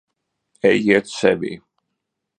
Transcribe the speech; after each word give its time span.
Ejiet 0.69 1.13
sevī. 1.19 1.53